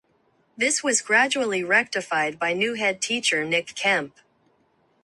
[0.57, 4.15] This was gradually rectified by new head teacher Nick Kemp.